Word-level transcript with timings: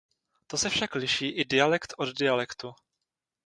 To 0.47 0.57
se 0.57 0.69
však 0.69 0.95
liší 0.95 1.29
i 1.29 1.45
dialekt 1.45 1.93
od 1.97 2.17
dialektu. 2.19 2.73